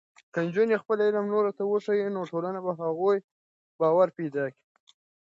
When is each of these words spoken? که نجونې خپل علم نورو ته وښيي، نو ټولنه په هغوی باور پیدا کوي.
که 0.33 0.39
نجونې 0.45 0.75
خپل 0.83 0.97
علم 1.07 1.25
نورو 1.33 1.51
ته 1.57 1.63
وښيي، 1.67 2.07
نو 2.15 2.21
ټولنه 2.31 2.59
په 2.65 2.71
هغوی 2.81 3.17
باور 3.79 4.07
پیدا 4.17 4.45
کوي. 4.55 4.69